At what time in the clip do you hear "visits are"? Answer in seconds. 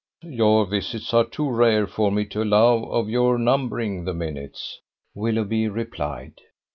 0.65-1.25